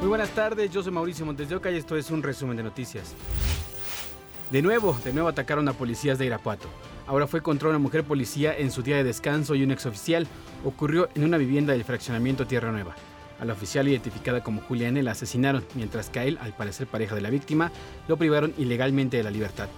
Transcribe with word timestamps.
Muy 0.00 0.06
buenas 0.06 0.30
tardes, 0.30 0.70
yo 0.70 0.80
soy 0.80 0.92
Mauricio 0.92 1.26
Montes 1.26 1.48
de 1.48 1.56
Oca 1.56 1.72
y 1.72 1.76
esto 1.76 1.96
es 1.96 2.08
un 2.12 2.22
resumen 2.22 2.56
de 2.56 2.62
noticias. 2.62 3.14
De 4.48 4.62
nuevo, 4.62 4.96
de 5.04 5.12
nuevo 5.12 5.28
atacaron 5.28 5.66
a 5.66 5.72
policías 5.72 6.20
de 6.20 6.26
Irapuato. 6.26 6.68
Ahora 7.08 7.26
fue 7.26 7.42
contra 7.42 7.68
una 7.68 7.80
mujer 7.80 8.04
policía 8.04 8.56
en 8.56 8.70
su 8.70 8.82
día 8.82 8.94
de 8.94 9.02
descanso 9.02 9.56
y 9.56 9.64
un 9.64 9.72
exoficial. 9.72 10.28
Ocurrió 10.64 11.08
en 11.16 11.24
una 11.24 11.36
vivienda 11.36 11.72
del 11.72 11.82
fraccionamiento 11.82 12.46
Tierra 12.46 12.70
Nueva. 12.70 12.94
A 13.40 13.44
la 13.44 13.54
oficial 13.54 13.88
identificada 13.88 14.44
como 14.44 14.62
Julia 14.62 14.86
N 14.86 15.02
la 15.02 15.10
asesinaron, 15.12 15.64
mientras 15.74 16.10
que 16.10 16.20
a 16.20 16.24
él, 16.24 16.38
al 16.40 16.54
parecer 16.54 16.86
pareja 16.86 17.16
de 17.16 17.20
la 17.20 17.30
víctima, 17.30 17.72
lo 18.06 18.16
privaron 18.16 18.54
ilegalmente 18.56 19.16
de 19.16 19.24
la 19.24 19.32
libertad. 19.32 19.68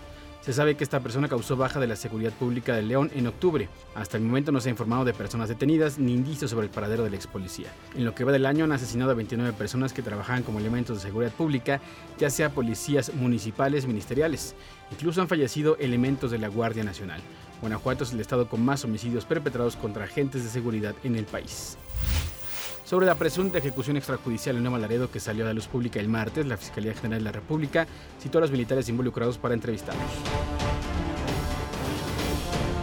Se 0.40 0.54
sabe 0.54 0.74
que 0.74 0.84
esta 0.84 1.00
persona 1.00 1.28
causó 1.28 1.54
baja 1.54 1.80
de 1.80 1.86
la 1.86 1.96
seguridad 1.96 2.32
pública 2.32 2.74
de 2.74 2.82
León 2.82 3.10
en 3.14 3.26
octubre. 3.26 3.68
Hasta 3.94 4.16
el 4.16 4.22
momento 4.22 4.52
no 4.52 4.60
se 4.60 4.68
ha 4.68 4.70
informado 4.70 5.04
de 5.04 5.12
personas 5.12 5.50
detenidas 5.50 5.98
ni 5.98 6.14
indicios 6.14 6.50
sobre 6.50 6.66
el 6.66 6.72
paradero 6.72 7.04
del 7.04 7.12
ex 7.12 7.26
policía. 7.26 7.68
En 7.94 8.06
lo 8.06 8.14
que 8.14 8.24
va 8.24 8.32
del 8.32 8.46
año 8.46 8.64
han 8.64 8.72
asesinado 8.72 9.10
a 9.10 9.14
29 9.14 9.52
personas 9.52 9.92
que 9.92 10.00
trabajaban 10.00 10.42
como 10.42 10.58
elementos 10.58 10.96
de 10.96 11.02
seguridad 11.02 11.32
pública, 11.32 11.82
ya 12.18 12.30
sea 12.30 12.54
policías 12.54 13.12
municipales, 13.12 13.86
ministeriales. 13.86 14.54
Incluso 14.90 15.20
han 15.20 15.28
fallecido 15.28 15.76
elementos 15.76 16.30
de 16.30 16.38
la 16.38 16.48
Guardia 16.48 16.84
Nacional. 16.84 17.20
Guanajuato 17.60 18.04
es 18.04 18.12
el 18.12 18.20
estado 18.20 18.48
con 18.48 18.64
más 18.64 18.82
homicidios 18.84 19.26
perpetrados 19.26 19.76
contra 19.76 20.04
agentes 20.04 20.42
de 20.42 20.48
seguridad 20.48 20.94
en 21.04 21.16
el 21.16 21.26
país. 21.26 21.76
Sobre 22.90 23.06
la 23.06 23.14
presunta 23.14 23.58
ejecución 23.58 23.96
extrajudicial 23.96 24.56
en 24.56 24.64
Nuevo 24.64 24.76
Laredo 24.76 25.12
que 25.12 25.20
salió 25.20 25.44
a 25.44 25.46
la 25.46 25.54
luz 25.54 25.68
pública 25.68 26.00
el 26.00 26.08
martes, 26.08 26.44
la 26.44 26.56
Fiscalía 26.56 26.92
General 26.92 27.20
de 27.20 27.24
la 27.24 27.30
República 27.30 27.86
citó 28.20 28.38
a 28.38 28.40
los 28.40 28.50
militares 28.50 28.88
involucrados 28.88 29.38
para 29.38 29.54
entrevistarlos. 29.54 30.10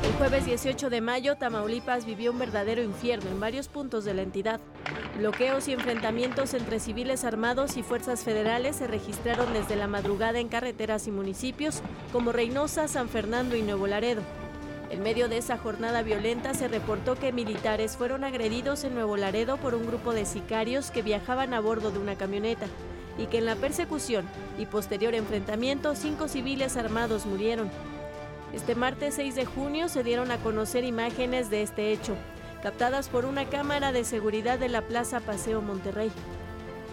El 0.05 0.13
jueves 0.13 0.45
18 0.45 0.89
de 0.89 1.01
mayo, 1.01 1.35
Tamaulipas 1.35 2.05
vivió 2.05 2.31
un 2.31 2.39
verdadero 2.39 2.81
infierno 2.81 3.29
en 3.29 3.41
varios 3.41 3.67
puntos 3.67 4.05
de 4.05 4.13
la 4.13 4.21
entidad. 4.21 4.61
Bloqueos 5.17 5.67
y 5.67 5.73
enfrentamientos 5.73 6.53
entre 6.53 6.79
civiles 6.79 7.25
armados 7.25 7.75
y 7.75 7.83
fuerzas 7.83 8.23
federales 8.23 8.77
se 8.77 8.87
registraron 8.87 9.51
desde 9.51 9.75
la 9.75 9.87
madrugada 9.87 10.39
en 10.39 10.47
carreteras 10.47 11.07
y 11.07 11.11
municipios 11.11 11.81
como 12.13 12.31
Reynosa, 12.31 12.87
San 12.87 13.09
Fernando 13.09 13.57
y 13.57 13.61
Nuevo 13.61 13.87
Laredo. 13.87 14.21
En 14.89 15.03
medio 15.03 15.27
de 15.27 15.37
esa 15.37 15.57
jornada 15.57 16.01
violenta 16.01 16.53
se 16.53 16.69
reportó 16.69 17.15
que 17.15 17.33
militares 17.33 17.97
fueron 17.97 18.23
agredidos 18.23 18.85
en 18.85 18.93
Nuevo 18.93 19.17
Laredo 19.17 19.57
por 19.57 19.75
un 19.75 19.85
grupo 19.85 20.13
de 20.13 20.25
sicarios 20.25 20.91
que 20.91 21.01
viajaban 21.01 21.53
a 21.53 21.59
bordo 21.59 21.91
de 21.91 21.99
una 21.99 22.15
camioneta 22.15 22.67
y 23.17 23.25
que 23.25 23.39
en 23.39 23.45
la 23.45 23.57
persecución 23.57 24.25
y 24.57 24.65
posterior 24.65 25.13
enfrentamiento 25.13 25.93
cinco 25.93 26.29
civiles 26.29 26.77
armados 26.77 27.25
murieron. 27.25 27.69
Este 28.53 28.75
martes 28.75 29.15
6 29.15 29.35
de 29.35 29.45
junio 29.45 29.89
se 29.89 30.03
dieron 30.03 30.31
a 30.31 30.37
conocer 30.37 30.85
imágenes 30.85 31.49
de 31.49 31.63
este 31.63 31.91
hecho, 31.91 32.15
captadas 32.63 33.09
por 33.09 33.25
una 33.25 33.45
cámara 33.45 33.91
de 33.91 34.05
seguridad 34.05 34.57
de 34.57 34.69
la 34.69 34.83
Plaza 34.83 35.19
Paseo 35.19 35.61
Monterrey. 35.61 36.11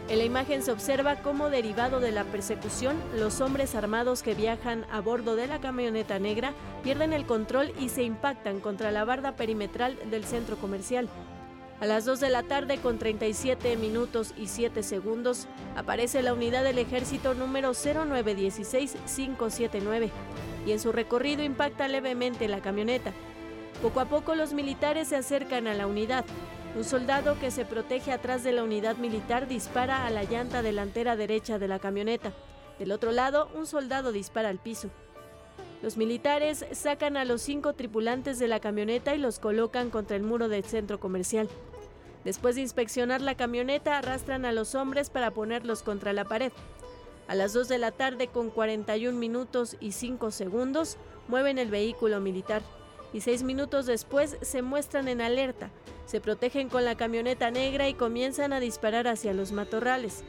En 0.08 0.18
la 0.18 0.24
imagen 0.24 0.62
se 0.62 0.70
observa 0.70 1.16
cómo 1.16 1.48
derivado 1.48 1.98
de 1.98 2.12
la 2.12 2.24
persecución, 2.24 2.94
los 3.16 3.40
hombres 3.40 3.74
armados 3.74 4.22
que 4.22 4.34
viajan 4.34 4.84
a 4.92 5.00
bordo 5.00 5.34
de 5.34 5.46
la 5.46 5.60
camioneta 5.60 6.18
negra 6.18 6.52
pierden 6.82 7.14
el 7.14 7.24
control 7.24 7.72
y 7.80 7.88
se 7.88 8.02
impactan 8.02 8.60
contra 8.60 8.90
la 8.90 9.06
barda 9.06 9.32
perimetral 9.32 9.96
del 10.10 10.24
centro 10.24 10.56
comercial. 10.56 11.08
A 11.80 11.86
las 11.86 12.04
2 12.04 12.20
de 12.20 12.28
la 12.28 12.42
tarde 12.42 12.76
con 12.78 12.98
37 12.98 13.76
minutos 13.76 14.34
y 14.36 14.48
7 14.48 14.82
segundos 14.82 15.46
aparece 15.74 16.22
la 16.22 16.34
unidad 16.34 16.64
del 16.64 16.76
ejército 16.78 17.32
número 17.32 17.72
0916579 17.72 20.10
y 20.66 20.72
en 20.72 20.80
su 20.80 20.92
recorrido 20.92 21.42
impacta 21.42 21.88
levemente 21.88 22.46
la 22.46 22.60
camioneta. 22.60 23.14
Poco 23.80 24.00
a 24.00 24.04
poco 24.04 24.34
los 24.34 24.52
militares 24.52 25.08
se 25.08 25.16
acercan 25.16 25.66
a 25.66 25.72
la 25.74 25.86
unidad, 25.86 26.26
un 26.74 26.82
soldado 26.82 27.38
que 27.38 27.52
se 27.52 27.64
protege 27.64 28.10
atrás 28.10 28.42
de 28.42 28.50
la 28.50 28.64
unidad 28.64 28.96
militar 28.96 29.46
dispara 29.46 30.06
a 30.06 30.10
la 30.10 30.24
llanta 30.24 30.60
delantera 30.60 31.14
derecha 31.14 31.58
de 31.58 31.68
la 31.68 31.78
camioneta. 31.78 32.32
Del 32.78 32.90
otro 32.90 33.12
lado, 33.12 33.48
un 33.54 33.66
soldado 33.66 34.10
dispara 34.10 34.48
al 34.48 34.58
piso. 34.58 34.90
Los 35.82 35.96
militares 35.96 36.66
sacan 36.72 37.16
a 37.16 37.24
los 37.24 37.42
cinco 37.42 37.74
tripulantes 37.74 38.38
de 38.40 38.48
la 38.48 38.58
camioneta 38.58 39.14
y 39.14 39.18
los 39.18 39.38
colocan 39.38 39.90
contra 39.90 40.16
el 40.16 40.24
muro 40.24 40.48
del 40.48 40.64
centro 40.64 40.98
comercial. 40.98 41.48
Después 42.24 42.56
de 42.56 42.62
inspeccionar 42.62 43.20
la 43.20 43.36
camioneta, 43.36 43.98
arrastran 43.98 44.44
a 44.44 44.52
los 44.52 44.74
hombres 44.74 45.10
para 45.10 45.30
ponerlos 45.30 45.82
contra 45.82 46.12
la 46.12 46.24
pared. 46.24 46.52
A 47.28 47.34
las 47.34 47.52
2 47.52 47.68
de 47.68 47.78
la 47.78 47.92
tarde 47.92 48.26
con 48.28 48.50
41 48.50 49.16
minutos 49.16 49.76
y 49.78 49.92
5 49.92 50.30
segundos, 50.30 50.96
mueven 51.28 51.58
el 51.58 51.70
vehículo 51.70 52.20
militar 52.20 52.62
y 53.14 53.20
seis 53.20 53.44
minutos 53.44 53.86
después 53.86 54.36
se 54.42 54.60
muestran 54.60 55.06
en 55.06 55.20
alerta, 55.20 55.70
se 56.06 56.20
protegen 56.20 56.68
con 56.68 56.84
la 56.84 56.96
camioneta 56.96 57.50
negra 57.50 57.88
y 57.88 57.94
comienzan 57.94 58.52
a 58.52 58.60
disparar 58.60 59.08
hacia 59.08 59.32
los 59.32 59.52
matorrales. 59.52 60.24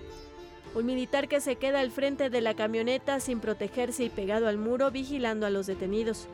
Un 0.74 0.86
militar 0.86 1.28
que 1.28 1.42
se 1.42 1.56
queda 1.56 1.80
al 1.80 1.92
frente 1.92 2.30
de 2.30 2.42
la 2.42 2.54
camioneta 2.54 3.20
sin 3.20 3.40
protegerse 3.40 4.04
y 4.04 4.10
pegado 4.10 4.48
al 4.48 4.58
muro 4.58 4.92
vigilando 4.92 5.46
a 5.46 5.50
los 5.50 5.68
detenidos. 5.68 6.28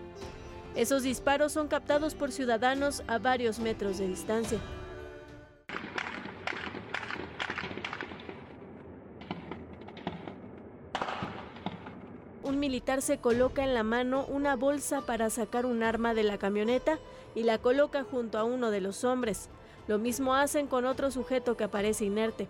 Esos 0.75 1.03
disparos 1.03 1.51
son 1.51 1.67
captados 1.67 2.15
por 2.15 2.31
ciudadanos 2.31 3.03
a 3.07 3.17
varios 3.17 3.59
metros 3.59 3.97
de 3.97 4.07
distancia. 4.07 4.59
Militar 12.61 13.01
se 13.01 13.17
coloca 13.17 13.63
en 13.65 13.73
la 13.73 13.83
mano 13.83 14.25
una 14.29 14.55
bolsa 14.55 15.01
para 15.01 15.29
sacar 15.29 15.65
un 15.65 15.83
arma 15.83 16.13
de 16.13 16.23
la 16.23 16.37
camioneta 16.37 16.99
y 17.35 17.43
la 17.43 17.57
coloca 17.57 18.03
junto 18.03 18.37
a 18.37 18.45
uno 18.45 18.71
de 18.71 18.79
los 18.79 19.03
hombres. 19.03 19.49
Lo 19.87 19.97
mismo 19.97 20.35
hacen 20.35 20.67
con 20.67 20.85
otro 20.85 21.11
sujeto 21.11 21.57
que 21.57 21.65
aparece 21.65 22.05
inerte. 22.05 22.47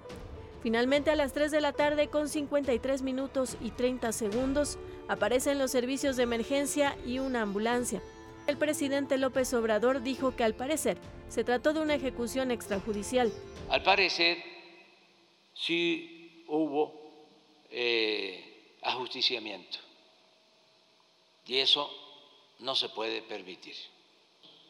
Finalmente 0.61 1.09
a 1.09 1.15
las 1.15 1.33
3 1.33 1.49
de 1.49 1.61
la 1.61 1.71
tarde 1.71 2.09
con 2.09 2.27
53 2.29 3.01
minutos 3.01 3.57
y 3.61 3.71
30 3.71 4.11
segundos 4.11 4.77
aparecen 5.07 5.57
los 5.57 5.71
servicios 5.71 6.17
de 6.17 6.23
emergencia 6.23 6.95
y 7.05 7.19
una 7.19 7.41
ambulancia. 7.41 8.03
El 8.47 8.57
presidente 8.57 9.17
López 9.17 9.53
Obrador 9.53 10.01
dijo 10.03 10.35
que 10.35 10.43
al 10.43 10.53
parecer 10.53 10.97
se 11.29 11.45
trató 11.45 11.73
de 11.73 11.79
una 11.79 11.95
ejecución 11.95 12.51
extrajudicial. 12.51 13.31
Al 13.69 13.81
parecer 13.81 14.37
sí 15.53 16.43
hubo 16.49 16.93
eh, 17.69 18.77
ajusticiamiento 18.83 19.90
y 21.45 21.57
eso 21.57 21.89
no 22.59 22.75
se 22.75 22.89
puede 22.89 23.21
permitir. 23.21 23.75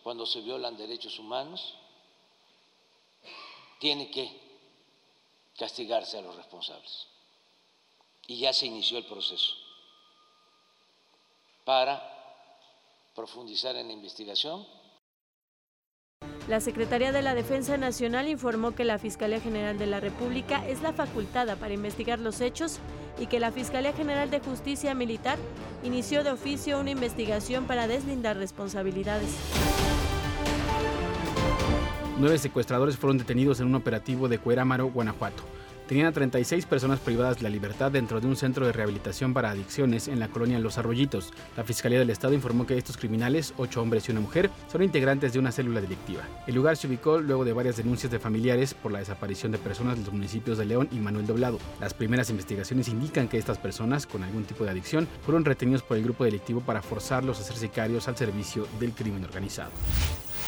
Cuando 0.03 0.25
se 0.25 0.41
violan 0.41 0.77
derechos 0.77 1.19
humanos, 1.19 1.75
tiene 3.79 4.09
que 4.09 4.39
castigarse 5.57 6.17
a 6.17 6.21
los 6.21 6.35
responsables. 6.35 7.07
Y 8.27 8.39
ya 8.39 8.53
se 8.53 8.65
inició 8.65 8.97
el 8.97 9.05
proceso 9.05 9.53
para 11.65 12.01
profundizar 13.13 13.75
en 13.75 13.87
la 13.87 13.93
investigación 13.93 14.65
la 16.47 16.59
Secretaría 16.59 17.11
de 17.11 17.21
la 17.21 17.35
Defensa 17.35 17.77
Nacional 17.77 18.27
informó 18.27 18.71
que 18.71 18.83
la 18.83 18.97
Fiscalía 18.97 19.39
General 19.39 19.77
de 19.77 19.85
la 19.85 19.99
República 19.99 20.67
es 20.67 20.81
la 20.81 20.91
facultada 20.91 21.55
para 21.55 21.73
investigar 21.73 22.19
los 22.19 22.41
hechos 22.41 22.79
y 23.19 23.27
que 23.27 23.39
la 23.39 23.51
Fiscalía 23.51 23.93
General 23.93 24.29
de 24.31 24.39
Justicia 24.39 24.95
Militar 24.95 25.37
inició 25.83 26.23
de 26.23 26.31
oficio 26.31 26.79
una 26.79 26.91
investigación 26.91 27.65
para 27.65 27.87
deslindar 27.87 28.37
responsabilidades. 28.37 29.29
Nueve 32.17 32.37
secuestradores 32.37 32.97
fueron 32.97 33.17
detenidos 33.17 33.59
en 33.59 33.67
un 33.67 33.75
operativo 33.75 34.27
de 34.27 34.39
Cuerámaro, 34.39 34.87
Guanajuato 34.87 35.43
tenían 35.91 36.07
a 36.07 36.13
36 36.13 36.67
personas 36.67 37.01
privadas 37.01 37.35
de 37.35 37.43
la 37.43 37.49
libertad 37.49 37.91
dentro 37.91 38.21
de 38.21 38.27
un 38.27 38.37
centro 38.37 38.65
de 38.65 38.71
rehabilitación 38.71 39.33
para 39.33 39.49
adicciones 39.49 40.07
en 40.07 40.21
la 40.21 40.29
colonia 40.29 40.57
Los 40.57 40.77
Arroyitos. 40.77 41.33
La 41.57 41.65
Fiscalía 41.65 41.99
del 41.99 42.09
Estado 42.09 42.33
informó 42.33 42.65
que 42.65 42.77
estos 42.77 42.95
criminales, 42.95 43.53
ocho 43.57 43.81
hombres 43.81 44.07
y 44.07 44.13
una 44.13 44.21
mujer, 44.21 44.49
son 44.71 44.83
integrantes 44.83 45.33
de 45.33 45.39
una 45.39 45.51
célula 45.51 45.81
delictiva. 45.81 46.21
El 46.47 46.55
lugar 46.55 46.77
se 46.77 46.87
ubicó 46.87 47.17
luego 47.19 47.43
de 47.43 47.51
varias 47.51 47.75
denuncias 47.75 48.09
de 48.09 48.19
familiares 48.19 48.73
por 48.73 48.93
la 48.93 48.99
desaparición 48.99 49.51
de 49.51 49.57
personas 49.57 49.97
de 49.97 50.05
los 50.05 50.13
municipios 50.13 50.57
de 50.57 50.63
León 50.63 50.87
y 50.93 50.99
Manuel 50.99 51.27
Doblado. 51.27 51.59
Las 51.81 51.93
primeras 51.93 52.29
investigaciones 52.29 52.87
indican 52.87 53.27
que 53.27 53.37
estas 53.37 53.57
personas, 53.57 54.07
con 54.07 54.23
algún 54.23 54.45
tipo 54.45 54.63
de 54.63 54.69
adicción, 54.69 55.09
fueron 55.25 55.43
retenidos 55.43 55.83
por 55.83 55.97
el 55.97 56.03
grupo 56.03 56.23
delictivo 56.23 56.61
para 56.61 56.81
forzarlos 56.81 57.37
a 57.41 57.43
ser 57.43 57.57
sicarios 57.57 58.07
al 58.07 58.15
servicio 58.15 58.65
del 58.79 58.93
crimen 58.93 59.25
organizado. 59.25 59.71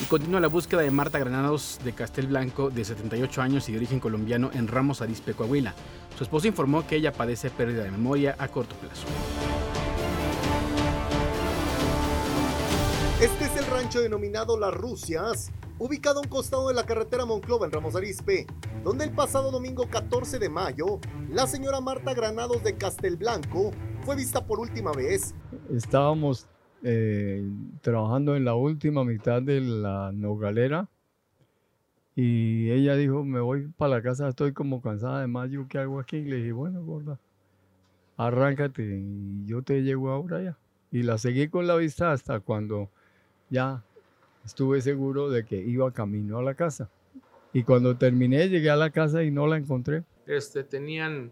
Y 0.03 0.05
continúa 0.05 0.41
la 0.41 0.49
búsqueda 0.49 0.81
de 0.81 0.91
Marta 0.91 1.17
Granados 1.17 1.79
de 1.85 1.93
Castel 1.93 2.27
Blanco, 2.27 2.69
de 2.69 2.83
78 2.83 3.41
años 3.41 3.69
y 3.69 3.71
de 3.71 3.77
origen 3.77 4.01
colombiano, 4.01 4.51
en 4.53 4.67
Ramos 4.67 5.01
Arispe, 5.01 5.33
Coahuila. 5.33 5.73
Su 6.17 6.25
esposo 6.25 6.45
informó 6.45 6.85
que 6.85 6.97
ella 6.97 7.13
padece 7.13 7.49
pérdida 7.49 7.85
de 7.85 7.91
memoria 7.91 8.35
a 8.37 8.49
corto 8.49 8.75
plazo. 8.75 9.05
Este 13.21 13.45
es 13.45 13.55
el 13.55 13.65
rancho 13.67 14.01
denominado 14.01 14.59
Las 14.59 14.73
Rusias, 14.73 15.53
ubicado 15.79 16.19
a 16.19 16.23
un 16.23 16.27
costado 16.27 16.67
de 16.67 16.73
la 16.73 16.85
carretera 16.85 17.23
Monclova 17.23 17.65
en 17.65 17.71
Ramos 17.71 17.95
Arispe, 17.95 18.45
donde 18.83 19.05
el 19.05 19.11
pasado 19.11 19.51
domingo 19.51 19.89
14 19.89 20.37
de 20.37 20.49
mayo, 20.49 20.99
la 21.29 21.47
señora 21.47 21.79
Marta 21.79 22.13
Granados 22.13 22.61
de 22.61 22.75
Castelblanco 22.75 23.71
fue 24.03 24.17
vista 24.17 24.45
por 24.45 24.59
última 24.59 24.91
vez. 24.91 25.33
Estábamos 25.73 26.45
eh, 26.83 27.43
trabajando 27.81 28.35
en 28.35 28.45
la 28.45 28.55
última 28.55 29.03
mitad 29.03 29.41
de 29.41 29.61
la 29.61 30.11
nogalera 30.13 30.89
y 32.15 32.69
ella 32.69 32.95
dijo, 32.95 33.23
me 33.23 33.39
voy 33.39 33.67
para 33.75 33.95
la 33.95 34.01
casa, 34.03 34.27
estoy 34.27 34.53
como 34.53 34.81
cansada 34.81 35.21
de 35.21 35.27
más, 35.27 35.49
¿yo 35.49 35.67
qué 35.67 35.79
hago 35.79 35.99
aquí? 35.99 36.17
Y 36.17 36.25
le 36.25 36.35
dije, 36.37 36.51
bueno, 36.51 36.83
gorda, 36.83 37.19
arráncate 38.17 38.83
y 38.83 39.45
yo 39.45 39.63
te 39.63 39.81
llego 39.81 40.11
ahora 40.11 40.41
ya. 40.41 40.57
Y 40.91 41.01
la 41.03 41.17
seguí 41.17 41.47
con 41.47 41.65
la 41.65 41.75
vista 41.75 42.11
hasta 42.11 42.39
cuando 42.39 42.89
ya 43.49 43.83
estuve 44.45 44.81
seguro 44.81 45.29
de 45.29 45.43
que 45.43 45.55
iba 45.55 45.91
camino 45.91 46.37
a 46.37 46.43
la 46.43 46.53
casa. 46.53 46.89
Y 47.51 47.63
cuando 47.63 47.97
terminé, 47.97 48.49
llegué 48.49 48.69
a 48.69 48.75
la 48.75 48.91
casa 48.91 49.23
y 49.23 49.31
no 49.31 49.47
la 49.47 49.57
encontré. 49.57 50.03
Este, 50.27 50.63
tenían 50.63 51.31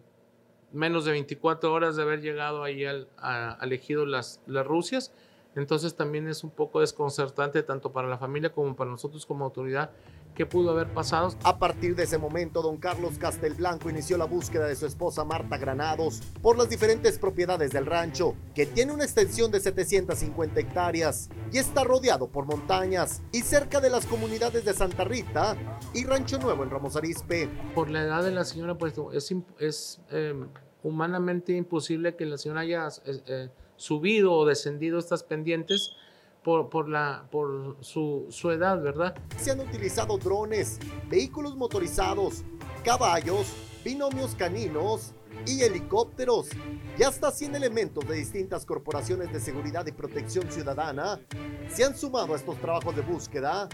menos 0.71 1.05
de 1.05 1.11
24 1.11 1.71
horas 1.71 1.95
de 1.95 2.03
haber 2.03 2.21
llegado 2.21 2.63
ahí 2.63 2.85
al, 2.85 3.07
a, 3.17 3.57
elegido 3.61 4.05
las, 4.05 4.41
las 4.47 4.65
Rusias. 4.65 5.13
Entonces 5.55 5.95
también 5.95 6.27
es 6.27 6.43
un 6.43 6.49
poco 6.49 6.79
desconcertante 6.79 7.63
tanto 7.63 7.91
para 7.91 8.07
la 8.07 8.17
familia 8.17 8.51
como 8.51 8.75
para 8.75 8.89
nosotros 8.89 9.25
como 9.25 9.45
autoridad 9.45 9.91
qué 10.35 10.45
pudo 10.45 10.71
haber 10.71 10.87
pasado. 10.93 11.35
A 11.43 11.59
partir 11.59 11.95
de 11.95 12.03
ese 12.03 12.17
momento, 12.17 12.61
don 12.61 12.77
Carlos 12.77 13.17
Castelblanco 13.17 13.89
inició 13.89 14.17
la 14.17 14.25
búsqueda 14.25 14.67
de 14.67 14.75
su 14.75 14.85
esposa 14.85 15.25
Marta 15.25 15.57
Granados 15.57 16.21
por 16.41 16.57
las 16.57 16.69
diferentes 16.69 17.19
propiedades 17.19 17.71
del 17.71 17.85
rancho, 17.85 18.35
que 18.55 18.65
tiene 18.65 18.93
una 18.93 19.03
extensión 19.03 19.51
de 19.51 19.59
750 19.59 20.59
hectáreas 20.59 21.29
y 21.51 21.57
está 21.57 21.83
rodeado 21.83 22.27
por 22.27 22.45
montañas 22.45 23.21
y 23.31 23.41
cerca 23.41 23.79
de 23.81 23.89
las 23.89 24.05
comunidades 24.05 24.65
de 24.65 24.73
Santa 24.73 25.03
Rita 25.03 25.57
y 25.93 26.05
Rancho 26.05 26.37
Nuevo 26.39 26.63
en 26.63 26.69
Ramos 26.69 26.95
Arizpe. 26.95 27.49
Por 27.75 27.89
la 27.89 28.03
edad 28.03 28.23
de 28.23 28.31
la 28.31 28.45
señora, 28.45 28.77
pues 28.77 28.93
es, 29.13 29.35
es 29.59 30.01
em, 30.09 30.47
humanamente 30.83 31.53
imposible 31.53 32.15
que 32.15 32.25
la 32.25 32.37
señora 32.37 32.61
haya 32.61 32.87
eh, 33.05 33.21
eh, 33.27 33.49
subido 33.81 34.33
o 34.33 34.45
descendido 34.45 34.99
estas 34.99 35.23
pendientes 35.23 35.95
por, 36.43 36.87
la, 36.87 37.25
por 37.31 37.77
su, 37.81 38.27
su 38.29 38.51
edad, 38.51 38.81
¿verdad? 38.81 39.15
Se 39.37 39.51
han 39.51 39.59
utilizado 39.59 40.17
drones, 40.17 40.79
vehículos 41.09 41.55
motorizados, 41.55 42.43
caballos, 42.83 43.53
binomios 43.83 44.35
caninos 44.35 45.13
y 45.47 45.61
helicópteros 45.61 46.49
y 46.97 47.03
hasta 47.03 47.31
100 47.31 47.55
elementos 47.55 48.07
de 48.07 48.15
distintas 48.15 48.65
corporaciones 48.65 49.31
de 49.33 49.39
seguridad 49.39 49.85
y 49.87 49.91
protección 49.91 50.51
ciudadana 50.51 51.19
se 51.67 51.83
han 51.83 51.95
sumado 51.95 52.33
a 52.33 52.37
estos 52.37 52.57
trabajos 52.57 52.95
de 52.95 53.01
búsqueda 53.01 53.67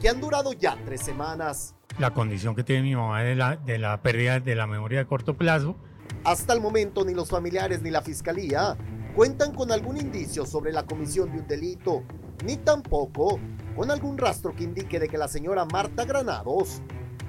que 0.00 0.08
han 0.08 0.20
durado 0.20 0.52
ya 0.54 0.78
tres 0.84 1.02
semanas. 1.02 1.74
La 1.98 2.14
condición 2.14 2.54
que 2.54 2.64
tiene 2.64 2.82
mi 2.82 2.96
mamá 2.96 3.22
de 3.22 3.34
la, 3.34 3.56
de 3.56 3.78
la 3.78 4.00
pérdida 4.00 4.40
de 4.40 4.54
la 4.54 4.66
memoria 4.66 5.00
de 5.00 5.06
corto 5.06 5.36
plazo. 5.36 5.76
Hasta 6.24 6.52
el 6.52 6.60
momento 6.60 7.04
ni 7.04 7.14
los 7.14 7.28
familiares 7.28 7.82
ni 7.82 7.90
la 7.90 8.02
fiscalía 8.02 8.76
cuentan 9.14 9.54
con 9.54 9.72
algún 9.72 9.96
indicio 9.96 10.46
sobre 10.46 10.72
la 10.72 10.84
comisión 10.86 11.32
de 11.32 11.40
un 11.40 11.46
delito, 11.46 12.02
ni 12.44 12.56
tampoco 12.56 13.38
con 13.76 13.90
algún 13.90 14.18
rastro 14.18 14.54
que 14.54 14.64
indique 14.64 14.98
de 14.98 15.08
que 15.08 15.18
la 15.18 15.28
señora 15.28 15.64
Marta 15.64 16.04
Granados 16.04 16.80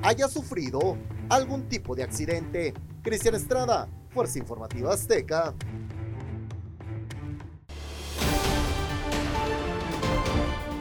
haya 0.04 0.28
sufrido 0.28 0.98
algún 1.30 1.68
tipo 1.68 1.95
de 1.95 2.04
accidente. 2.04 2.74
Cristian 3.01 3.36
Estrada, 3.36 3.88
Fuerza 4.10 4.39
Informativa 4.39 4.94
Azteca. 4.94 5.54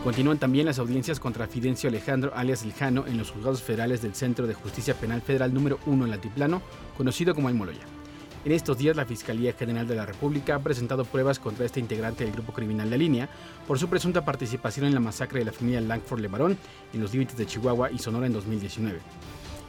Continúan 0.04 0.38
también 0.38 0.64
las 0.64 0.78
audiencias 0.78 1.20
contra 1.20 1.46
Fidencio 1.46 1.90
Alejandro 1.90 2.32
alias 2.34 2.64
Iljano 2.64 3.06
en 3.06 3.18
los 3.18 3.30
juzgados 3.30 3.62
federales 3.62 4.00
del 4.00 4.14
Centro 4.14 4.46
de 4.46 4.54
Justicia 4.54 4.94
Penal 4.94 5.20
Federal 5.20 5.52
número 5.52 5.78
1 5.84 6.06
en 6.06 6.12
Altiplano, 6.12 6.62
conocido 6.96 7.34
como 7.34 7.50
El 7.50 7.54
Moloya. 7.54 7.99
En 8.42 8.52
estos 8.52 8.78
días, 8.78 8.96
la 8.96 9.04
Fiscalía 9.04 9.52
General 9.52 9.86
de 9.86 9.94
la 9.94 10.06
República 10.06 10.54
ha 10.54 10.60
presentado 10.60 11.04
pruebas 11.04 11.38
contra 11.38 11.66
este 11.66 11.78
integrante 11.78 12.24
del 12.24 12.32
grupo 12.32 12.54
criminal 12.54 12.88
de 12.88 12.96
línea 12.96 13.28
por 13.66 13.78
su 13.78 13.86
presunta 13.86 14.24
participación 14.24 14.86
en 14.86 14.94
la 14.94 15.00
masacre 15.00 15.40
de 15.40 15.44
la 15.44 15.52
familia 15.52 15.82
Langford 15.82 16.20
Levarón 16.20 16.56
en 16.94 17.00
los 17.02 17.12
límites 17.12 17.36
de 17.36 17.44
Chihuahua 17.44 17.90
y 17.90 17.98
Sonora 17.98 18.26
en 18.26 18.32
2019. 18.32 18.98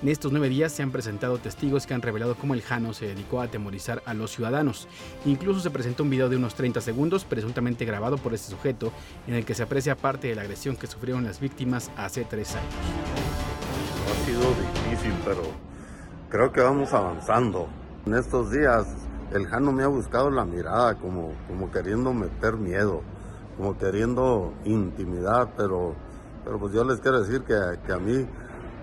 En 0.02 0.08
estos 0.08 0.32
nueve 0.32 0.48
días 0.48 0.72
se 0.72 0.84
han 0.84 0.92
presentado 0.92 1.38
testigos 1.38 1.86
que 1.86 1.94
han 1.94 2.02
revelado 2.02 2.36
cómo 2.36 2.54
el 2.54 2.62
Jano 2.62 2.94
se 2.94 3.08
dedicó 3.08 3.42
a 3.42 3.44
atemorizar 3.44 4.02
a 4.06 4.14
los 4.14 4.32
ciudadanos. 4.32 4.88
Incluso 5.26 5.60
se 5.60 5.70
presentó 5.70 6.04
un 6.04 6.10
video 6.10 6.30
de 6.30 6.38
unos 6.38 6.56
30 6.56 6.80
segundos, 6.80 7.26
presuntamente 7.26 7.84
grabado 7.84 8.18
por 8.18 8.34
este 8.34 8.52
sujeto, 8.52 8.94
en 9.28 9.36
el 9.36 9.44
que 9.44 9.54
se 9.54 9.64
aprecia 9.64 9.98
parte 9.98 10.30
de 10.30 10.36
la 10.36 10.44
agresión 10.44 10.78
que 10.78 10.88
sufrieron 10.88 11.26
las 11.26 11.42
víctimas 11.42 11.92
hace 11.98 12.24
tres 12.24 12.56
años. 12.56 12.74
Ha 14.10 14.26
sido 14.26 14.40
difícil, 14.40 15.14
pero 15.26 15.44
creo 16.30 16.52
que 16.54 16.62
vamos 16.62 16.94
avanzando. 16.94 17.81
En 18.06 18.16
estos 18.16 18.50
días 18.50 18.88
el 19.32 19.46
Jano 19.46 19.72
me 19.72 19.84
ha 19.84 19.88
buscado 19.88 20.32
la 20.32 20.44
mirada 20.44 20.96
como, 20.96 21.34
como 21.48 21.72
queriendo 21.72 22.12
meter 22.14 22.58
miedo, 22.58 23.02
como 23.58 23.78
queriendo 23.78 24.54
intimidad, 24.66 25.50
pero, 25.56 25.94
pero 26.44 26.58
pues 26.58 26.74
yo 26.74 26.84
les 26.84 27.00
quiero 27.00 27.22
decir 27.22 27.44
que, 27.44 27.54
que 27.86 27.94
a 27.94 28.00
mí 28.00 28.28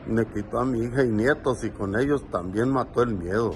me 0.06 0.24
quitó 0.26 0.60
a 0.60 0.64
mi 0.64 0.84
hija 0.84 1.02
y 1.02 1.08
nietos 1.08 1.64
y 1.64 1.70
con 1.70 1.98
ellos 1.98 2.22
también 2.30 2.70
mató 2.70 3.02
el 3.02 3.14
miedo. 3.14 3.54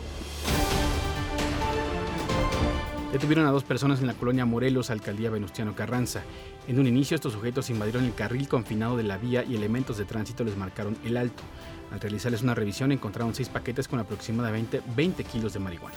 Detuvieron 3.12 3.44
a 3.44 3.50
dos 3.50 3.62
personas 3.62 4.00
en 4.00 4.06
la 4.06 4.14
colonia 4.14 4.46
Morelos, 4.46 4.88
alcaldía 4.88 5.28
Venustiano 5.28 5.74
Carranza. 5.74 6.22
En 6.66 6.80
un 6.80 6.86
inicio, 6.86 7.14
estos 7.14 7.34
sujetos 7.34 7.68
invadieron 7.68 8.06
el 8.06 8.14
carril 8.14 8.48
confinado 8.48 8.96
de 8.96 9.02
la 9.02 9.18
vía 9.18 9.44
y 9.44 9.54
elementos 9.54 9.98
de 9.98 10.06
tránsito 10.06 10.44
les 10.44 10.56
marcaron 10.56 10.96
el 11.04 11.18
alto. 11.18 11.42
Al 11.92 12.00
realizarles 12.00 12.40
una 12.40 12.54
revisión 12.54 12.90
encontraron 12.90 13.34
seis 13.34 13.50
paquetes 13.50 13.86
con 13.86 13.98
aproximadamente 13.98 14.80
20 14.96 15.24
kilos 15.24 15.52
de 15.52 15.60
marihuana. 15.60 15.94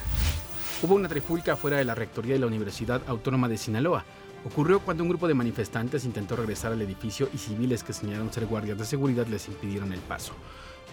Hubo 0.83 0.95
una 0.95 1.07
trifulca 1.07 1.56
fuera 1.56 1.77
de 1.77 1.85
la 1.85 1.95
rectoría 1.95 2.33
de 2.33 2.39
la 2.39 2.47
Universidad 2.47 3.01
Autónoma 3.07 3.47
de 3.47 3.57
Sinaloa. 3.57 4.03
Ocurrió 4.44 4.81
cuando 4.81 5.03
un 5.03 5.09
grupo 5.09 5.29
de 5.29 5.35
manifestantes 5.35 6.03
intentó 6.03 6.35
regresar 6.35 6.73
al 6.73 6.81
edificio 6.81 7.29
y 7.33 7.38
civiles 7.38 7.85
que 7.85 7.94
señalaron 7.94 8.33
ser 8.33 8.45
guardias 8.45 8.77
de 8.77 8.85
seguridad 8.85 9.25
les 9.27 9.47
impidieron 9.47 9.94
el 9.94 10.01
paso. 10.01 10.33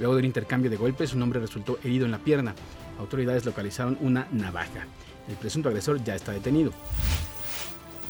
Luego 0.02 0.16
del 0.16 0.24
intercambio 0.24 0.68
de 0.68 0.76
golpes, 0.76 1.14
un 1.14 1.22
hombre 1.22 1.38
resultó 1.38 1.78
herido 1.84 2.06
en 2.06 2.10
la 2.10 2.18
pierna. 2.18 2.56
Autoridades 2.98 3.46
localizaron 3.46 3.96
una 4.00 4.26
navaja. 4.32 4.84
El 5.28 5.36
presunto 5.36 5.68
agresor 5.68 6.02
ya 6.02 6.16
está 6.16 6.32
detenido. 6.32 6.72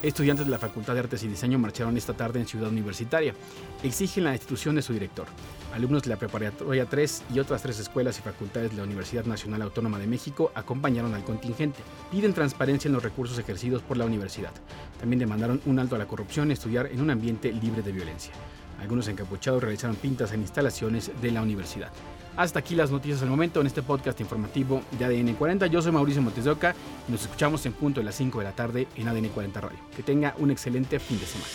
Estudiantes 0.02 0.46
de 0.46 0.50
la 0.50 0.58
Facultad 0.58 0.94
de 0.94 1.00
Artes 1.00 1.22
y 1.22 1.28
Diseño 1.28 1.58
marcharon 1.58 1.94
esta 1.98 2.14
tarde 2.14 2.40
en 2.40 2.46
Ciudad 2.46 2.70
Universitaria. 2.70 3.34
Exigen 3.82 4.24
la 4.24 4.30
destitución 4.30 4.74
de 4.74 4.80
su 4.80 4.94
director. 4.94 5.26
Alumnos 5.74 6.02
de 6.02 6.08
la 6.08 6.16
Preparatoria 6.16 6.86
3 6.86 7.24
y 7.34 7.40
otras 7.40 7.60
tres 7.60 7.78
escuelas 7.78 8.18
y 8.18 8.22
facultades 8.22 8.70
de 8.70 8.78
la 8.78 8.84
Universidad 8.84 9.26
Nacional 9.26 9.60
Autónoma 9.60 9.98
de 9.98 10.06
México 10.06 10.50
acompañaron 10.54 11.12
al 11.12 11.24
contingente. 11.24 11.80
Piden 12.10 12.32
transparencia 12.32 12.88
en 12.88 12.94
los 12.94 13.02
recursos 13.02 13.38
ejercidos 13.38 13.82
por 13.82 13.98
la 13.98 14.06
universidad. 14.06 14.52
También 14.98 15.20
demandaron 15.20 15.60
un 15.66 15.78
alto 15.78 15.96
a 15.96 15.98
la 15.98 16.08
corrupción 16.08 16.48
y 16.48 16.54
estudiar 16.54 16.86
en 16.86 17.02
un 17.02 17.10
ambiente 17.10 17.52
libre 17.52 17.82
de 17.82 17.92
violencia. 17.92 18.32
Algunos 18.82 19.06
encapuchados 19.06 19.62
realizaron 19.62 19.94
pintas 19.94 20.32
en 20.32 20.40
instalaciones 20.40 21.12
de 21.22 21.30
la 21.30 21.40
universidad. 21.40 21.90
Hasta 22.36 22.58
aquí 22.58 22.74
las 22.74 22.90
noticias 22.90 23.20
del 23.20 23.30
momento 23.30 23.60
en 23.60 23.68
este 23.68 23.80
podcast 23.80 24.20
informativo 24.20 24.82
de 24.98 25.04
ADN 25.04 25.34
40. 25.34 25.68
Yo 25.68 25.80
soy 25.80 25.92
Mauricio 25.92 26.20
Montes 26.20 26.44
y 26.44 27.12
nos 27.12 27.22
escuchamos 27.22 27.64
en 27.64 27.74
punto 27.74 28.00
de 28.00 28.04
las 28.06 28.16
5 28.16 28.38
de 28.40 28.44
la 28.44 28.52
tarde 28.52 28.88
en 28.96 29.06
ADN 29.06 29.28
40 29.28 29.60
Radio. 29.60 29.78
Que 29.94 30.02
tenga 30.02 30.34
un 30.38 30.50
excelente 30.50 30.98
fin 30.98 31.20
de 31.20 31.26
semana. 31.26 31.48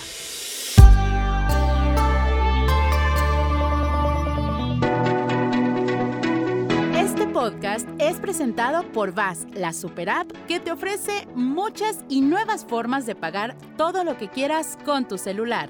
Este 6.97 7.27
podcast 7.27 7.89
es 7.99 8.19
presentado 8.19 8.89
por 8.93 9.13
VAS, 9.13 9.47
la 9.53 9.73
super 9.73 10.09
app 10.09 10.31
que 10.47 10.61
te 10.61 10.71
ofrece 10.71 11.27
muchas 11.35 12.05
y 12.07 12.21
nuevas 12.21 12.63
formas 12.63 13.05
de 13.05 13.15
pagar 13.15 13.57
todo 13.75 14.05
lo 14.05 14.17
que 14.17 14.29
quieras 14.29 14.77
con 14.85 15.05
tu 15.09 15.17
celular. 15.17 15.69